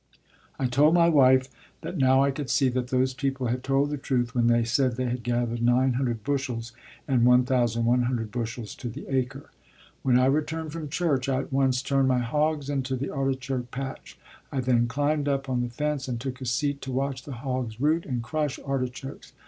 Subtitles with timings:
[0.57, 1.47] I told my wife
[1.81, 4.95] that now I could see that those people had told the truth when they said
[4.95, 6.71] they had gathered 900 bushels
[7.07, 9.51] and 1,100 bushels to the acre.
[10.01, 14.17] When I returned from church, I at once turned my hogs into the artichoke patch.
[14.51, 17.79] I then climbed up on the fence and took a seat to watch the hogs
[17.79, 19.33] root and crush artichokes.